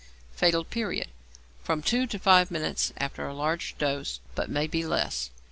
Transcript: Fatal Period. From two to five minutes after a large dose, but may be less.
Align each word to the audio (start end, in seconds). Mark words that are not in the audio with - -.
Fatal 0.33 0.63
Period. 0.63 1.09
From 1.63 1.83
two 1.83 2.07
to 2.07 2.17
five 2.17 2.49
minutes 2.49 2.91
after 2.97 3.27
a 3.27 3.35
large 3.35 3.77
dose, 3.77 4.19
but 4.33 4.49
may 4.49 4.65
be 4.65 4.83
less. 4.83 5.29